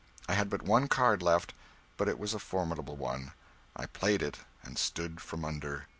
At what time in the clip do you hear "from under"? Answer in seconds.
5.21-5.85